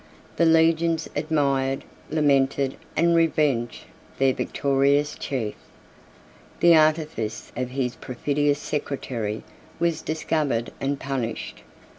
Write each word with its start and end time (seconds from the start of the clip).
The 0.37 0.45
legions 0.45 1.07
admired, 1.15 1.83
lamented, 2.09 2.75
and 2.97 3.15
revenged 3.15 3.83
their 4.17 4.33
victorious 4.33 5.13
chief. 5.15 5.53
The 6.59 6.75
artifice 6.75 7.51
of 7.55 7.69
his 7.69 7.97
perfidious 7.97 8.57
secretary 8.57 9.43
was 9.79 10.01
discovered 10.01 10.71
and 10.81 10.99
punished. 10.99 11.61